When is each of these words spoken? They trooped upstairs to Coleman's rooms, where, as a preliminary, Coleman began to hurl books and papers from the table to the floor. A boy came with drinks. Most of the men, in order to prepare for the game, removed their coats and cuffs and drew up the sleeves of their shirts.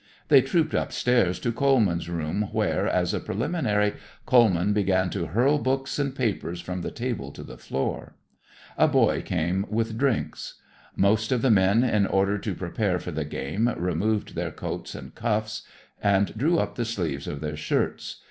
They 0.29 0.41
trooped 0.41 0.73
upstairs 0.73 1.39
to 1.41 1.51
Coleman's 1.51 2.09
rooms, 2.09 2.47
where, 2.53 2.87
as 2.87 3.13
a 3.13 3.19
preliminary, 3.19 3.93
Coleman 4.25 4.73
began 4.73 5.11
to 5.11 5.27
hurl 5.27 5.59
books 5.59 5.99
and 5.99 6.15
papers 6.15 6.59
from 6.59 6.81
the 6.81 6.89
table 6.89 7.31
to 7.33 7.43
the 7.43 7.55
floor. 7.59 8.15
A 8.79 8.87
boy 8.87 9.21
came 9.21 9.63
with 9.69 9.99
drinks. 9.99 10.55
Most 10.95 11.31
of 11.31 11.43
the 11.43 11.51
men, 11.51 11.83
in 11.83 12.07
order 12.07 12.39
to 12.39 12.55
prepare 12.55 12.97
for 12.97 13.11
the 13.11 13.25
game, 13.25 13.69
removed 13.77 14.33
their 14.33 14.49
coats 14.49 14.95
and 14.95 15.13
cuffs 15.13 15.61
and 16.01 16.35
drew 16.35 16.57
up 16.57 16.77
the 16.77 16.85
sleeves 16.85 17.27
of 17.27 17.39
their 17.39 17.55
shirts. 17.55 18.15